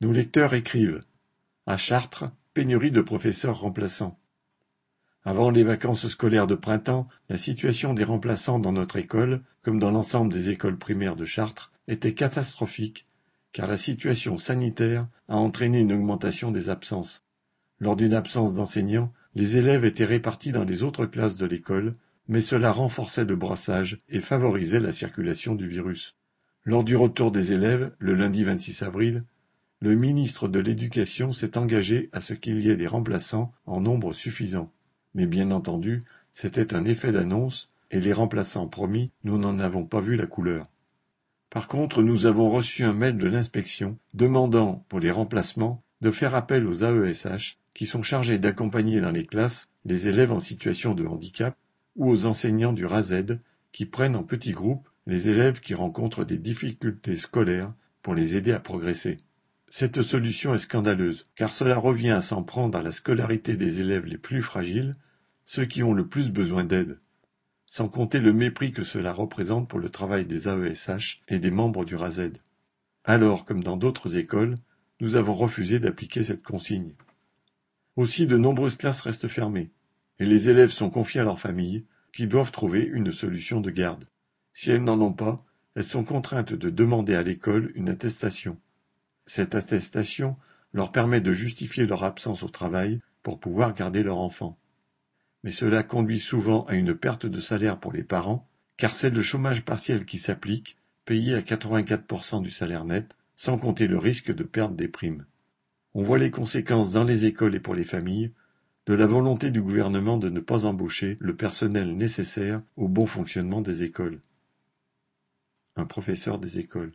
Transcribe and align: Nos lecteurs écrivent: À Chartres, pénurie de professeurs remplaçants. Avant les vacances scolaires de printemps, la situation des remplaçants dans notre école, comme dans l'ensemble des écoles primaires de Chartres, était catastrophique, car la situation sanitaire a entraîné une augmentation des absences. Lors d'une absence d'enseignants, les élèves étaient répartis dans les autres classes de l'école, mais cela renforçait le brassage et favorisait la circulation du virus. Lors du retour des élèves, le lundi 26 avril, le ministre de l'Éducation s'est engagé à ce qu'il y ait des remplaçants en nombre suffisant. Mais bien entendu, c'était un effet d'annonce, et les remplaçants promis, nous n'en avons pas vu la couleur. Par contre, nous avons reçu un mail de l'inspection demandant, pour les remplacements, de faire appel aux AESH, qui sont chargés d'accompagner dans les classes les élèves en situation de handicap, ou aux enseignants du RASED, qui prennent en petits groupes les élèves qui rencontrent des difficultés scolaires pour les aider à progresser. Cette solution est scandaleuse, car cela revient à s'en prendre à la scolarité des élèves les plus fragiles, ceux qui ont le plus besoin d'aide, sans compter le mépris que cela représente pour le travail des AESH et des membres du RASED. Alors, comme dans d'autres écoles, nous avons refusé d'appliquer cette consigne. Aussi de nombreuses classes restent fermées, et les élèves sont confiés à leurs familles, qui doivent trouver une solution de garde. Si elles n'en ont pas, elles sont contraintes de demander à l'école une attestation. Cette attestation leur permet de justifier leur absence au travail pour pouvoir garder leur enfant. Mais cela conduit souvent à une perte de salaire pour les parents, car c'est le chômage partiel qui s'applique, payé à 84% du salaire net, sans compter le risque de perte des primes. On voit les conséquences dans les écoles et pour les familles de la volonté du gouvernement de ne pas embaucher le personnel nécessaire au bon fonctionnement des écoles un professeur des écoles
Nos 0.00 0.12
lecteurs 0.12 0.54
écrivent: 0.54 1.00
À 1.66 1.76
Chartres, 1.76 2.26
pénurie 2.54 2.92
de 2.92 3.00
professeurs 3.00 3.58
remplaçants. 3.58 4.16
Avant 5.24 5.50
les 5.50 5.64
vacances 5.64 6.06
scolaires 6.06 6.46
de 6.46 6.54
printemps, 6.54 7.08
la 7.28 7.36
situation 7.36 7.94
des 7.94 8.04
remplaçants 8.04 8.60
dans 8.60 8.70
notre 8.70 8.94
école, 8.94 9.42
comme 9.60 9.80
dans 9.80 9.90
l'ensemble 9.90 10.32
des 10.32 10.50
écoles 10.50 10.78
primaires 10.78 11.16
de 11.16 11.24
Chartres, 11.24 11.72
était 11.88 12.14
catastrophique, 12.14 13.06
car 13.50 13.66
la 13.66 13.76
situation 13.76 14.38
sanitaire 14.38 15.02
a 15.26 15.34
entraîné 15.34 15.80
une 15.80 15.92
augmentation 15.92 16.52
des 16.52 16.70
absences. 16.70 17.24
Lors 17.80 17.96
d'une 17.96 18.14
absence 18.14 18.54
d'enseignants, 18.54 19.12
les 19.34 19.56
élèves 19.56 19.84
étaient 19.84 20.04
répartis 20.04 20.52
dans 20.52 20.64
les 20.64 20.84
autres 20.84 21.06
classes 21.06 21.36
de 21.36 21.46
l'école, 21.46 21.92
mais 22.28 22.40
cela 22.40 22.70
renforçait 22.70 23.24
le 23.24 23.34
brassage 23.34 23.98
et 24.08 24.20
favorisait 24.20 24.78
la 24.78 24.92
circulation 24.92 25.56
du 25.56 25.66
virus. 25.66 26.14
Lors 26.64 26.84
du 26.84 26.94
retour 26.94 27.32
des 27.32 27.52
élèves, 27.52 27.92
le 27.98 28.14
lundi 28.14 28.44
26 28.44 28.82
avril, 28.82 29.24
le 29.80 29.94
ministre 29.94 30.48
de 30.48 30.58
l'Éducation 30.58 31.30
s'est 31.32 31.56
engagé 31.56 32.08
à 32.12 32.20
ce 32.20 32.34
qu'il 32.34 32.60
y 32.60 32.68
ait 32.68 32.76
des 32.76 32.88
remplaçants 32.88 33.52
en 33.64 33.80
nombre 33.80 34.12
suffisant. 34.12 34.72
Mais 35.14 35.26
bien 35.26 35.52
entendu, 35.52 36.00
c'était 36.32 36.74
un 36.74 36.84
effet 36.84 37.12
d'annonce, 37.12 37.68
et 37.90 38.00
les 38.00 38.12
remplaçants 38.12 38.66
promis, 38.66 39.12
nous 39.24 39.38
n'en 39.38 39.58
avons 39.58 39.84
pas 39.84 40.00
vu 40.00 40.16
la 40.16 40.26
couleur. 40.26 40.66
Par 41.50 41.68
contre, 41.68 42.02
nous 42.02 42.26
avons 42.26 42.50
reçu 42.50 42.84
un 42.84 42.92
mail 42.92 43.16
de 43.16 43.26
l'inspection 43.26 43.96
demandant, 44.14 44.84
pour 44.88 45.00
les 45.00 45.10
remplacements, 45.10 45.82
de 46.00 46.10
faire 46.10 46.34
appel 46.34 46.66
aux 46.66 46.84
AESH, 46.84 47.58
qui 47.72 47.86
sont 47.86 48.02
chargés 48.02 48.38
d'accompagner 48.38 49.00
dans 49.00 49.10
les 49.10 49.24
classes 49.24 49.68
les 49.84 50.08
élèves 50.08 50.32
en 50.32 50.40
situation 50.40 50.94
de 50.94 51.06
handicap, 51.06 51.56
ou 51.96 52.10
aux 52.10 52.26
enseignants 52.26 52.72
du 52.72 52.84
RASED, 52.84 53.40
qui 53.72 53.86
prennent 53.86 54.16
en 54.16 54.24
petits 54.24 54.52
groupes 54.52 54.88
les 55.06 55.28
élèves 55.28 55.60
qui 55.60 55.74
rencontrent 55.74 56.24
des 56.24 56.38
difficultés 56.38 57.16
scolaires 57.16 57.72
pour 58.02 58.14
les 58.14 58.36
aider 58.36 58.52
à 58.52 58.60
progresser. 58.60 59.18
Cette 59.70 60.02
solution 60.02 60.54
est 60.54 60.60
scandaleuse, 60.60 61.24
car 61.36 61.52
cela 61.52 61.76
revient 61.76 62.10
à 62.10 62.22
s'en 62.22 62.42
prendre 62.42 62.78
à 62.78 62.82
la 62.82 62.90
scolarité 62.90 63.56
des 63.56 63.80
élèves 63.80 64.06
les 64.06 64.16
plus 64.16 64.42
fragiles, 64.42 64.92
ceux 65.44 65.66
qui 65.66 65.82
ont 65.82 65.92
le 65.92 66.06
plus 66.06 66.30
besoin 66.30 66.64
d'aide, 66.64 66.98
sans 67.66 67.88
compter 67.88 68.18
le 68.18 68.32
mépris 68.32 68.72
que 68.72 68.82
cela 68.82 69.12
représente 69.12 69.68
pour 69.68 69.78
le 69.78 69.90
travail 69.90 70.24
des 70.24 70.48
AESH 70.48 71.20
et 71.28 71.38
des 71.38 71.50
membres 71.50 71.84
du 71.84 71.96
RASED. 71.96 72.38
Alors, 73.04 73.44
comme 73.44 73.62
dans 73.62 73.76
d'autres 73.76 74.16
écoles, 74.16 74.54
nous 75.00 75.16
avons 75.16 75.34
refusé 75.34 75.80
d'appliquer 75.80 76.24
cette 76.24 76.42
consigne. 76.42 76.94
Aussi 77.96 78.26
de 78.26 78.38
nombreuses 78.38 78.76
classes 78.76 79.02
restent 79.02 79.28
fermées, 79.28 79.70
et 80.18 80.24
les 80.24 80.48
élèves 80.48 80.70
sont 80.70 80.90
confiés 80.90 81.20
à 81.20 81.24
leurs 81.24 81.40
familles, 81.40 81.84
qui 82.12 82.26
doivent 82.26 82.52
trouver 82.52 82.84
une 82.84 83.12
solution 83.12 83.60
de 83.60 83.70
garde. 83.70 84.06
Si 84.54 84.70
elles 84.70 84.82
n'en 84.82 85.00
ont 85.00 85.12
pas, 85.12 85.36
elles 85.74 85.84
sont 85.84 86.04
contraintes 86.04 86.54
de 86.54 86.70
demander 86.70 87.14
à 87.14 87.22
l'école 87.22 87.70
une 87.74 87.90
attestation. 87.90 88.58
Cette 89.28 89.54
attestation 89.54 90.38
leur 90.72 90.90
permet 90.90 91.20
de 91.20 91.34
justifier 91.34 91.84
leur 91.84 92.02
absence 92.02 92.42
au 92.42 92.48
travail 92.48 93.02
pour 93.22 93.38
pouvoir 93.38 93.74
garder 93.74 94.02
leur 94.02 94.16
enfant. 94.16 94.58
Mais 95.44 95.50
cela 95.50 95.82
conduit 95.82 96.18
souvent 96.18 96.64
à 96.64 96.74
une 96.74 96.94
perte 96.94 97.26
de 97.26 97.42
salaire 97.42 97.78
pour 97.78 97.92
les 97.92 98.04
parents, 98.04 98.48
car 98.78 98.94
c'est 98.94 99.10
le 99.10 99.20
chômage 99.20 99.66
partiel 99.66 100.06
qui 100.06 100.16
s'applique, 100.16 100.78
payé 101.04 101.34
à 101.34 101.40
84% 101.40 102.40
du 102.40 102.50
salaire 102.50 102.86
net, 102.86 103.14
sans 103.36 103.58
compter 103.58 103.86
le 103.86 103.98
risque 103.98 104.34
de 104.34 104.44
perte 104.44 104.74
des 104.74 104.88
primes. 104.88 105.26
On 105.92 106.02
voit 106.02 106.16
les 106.16 106.30
conséquences 106.30 106.92
dans 106.92 107.04
les 107.04 107.26
écoles 107.26 107.54
et 107.54 107.60
pour 107.60 107.74
les 107.74 107.84
familles 107.84 108.32
de 108.86 108.94
la 108.94 109.06
volonté 109.06 109.50
du 109.50 109.60
gouvernement 109.60 110.16
de 110.16 110.30
ne 110.30 110.40
pas 110.40 110.64
embaucher 110.64 111.18
le 111.20 111.36
personnel 111.36 111.94
nécessaire 111.98 112.62
au 112.76 112.88
bon 112.88 113.04
fonctionnement 113.04 113.60
des 113.60 113.82
écoles 113.82 114.20
un 115.78 115.86
professeur 115.86 116.38
des 116.38 116.58
écoles 116.58 116.92